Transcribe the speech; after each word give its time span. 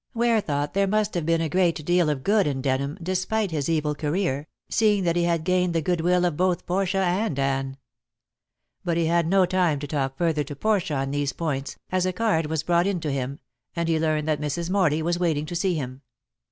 Ware 0.15 0.41
thought 0.41 0.73
there 0.73 0.87
must 0.87 1.13
have 1.13 1.27
been 1.27 1.41
a 1.41 1.47
great 1.47 1.85
deal 1.85 2.09
of 2.09 2.23
good 2.23 2.47
in 2.47 2.59
Denham, 2.59 2.97
despite 3.03 3.51
his 3.51 3.69
evil 3.69 3.93
career, 3.93 4.47
seeing 4.67 5.03
that 5.03 5.15
he 5.15 5.25
had 5.25 5.43
gained 5.43 5.75
the 5.75 5.81
good 5.83 6.01
will 6.01 6.25
of 6.25 6.35
both 6.35 6.65
Portia 6.65 6.97
and 6.97 7.37
Anne. 7.37 7.77
But 8.83 8.97
he 8.97 9.05
had 9.05 9.27
no 9.27 9.45
time 9.45 9.77
to 9.77 9.85
talk 9.85 10.17
further 10.17 10.43
to 10.43 10.55
Portia 10.55 10.95
on 10.95 11.11
these 11.11 11.33
points, 11.33 11.77
as 11.91 12.07
a 12.07 12.13
card 12.13 12.47
was 12.47 12.63
brought 12.63 12.87
in 12.87 12.99
to 13.01 13.11
him, 13.11 13.37
and 13.75 13.87
he 13.87 13.99
learned 13.99 14.27
that 14.27 14.41
Mrs. 14.41 14.71
Morley 14.71 15.03
was 15.03 15.19
waiting 15.19 15.45
to 15.45 15.55
see 15.55 15.75
him. 15.75 16.01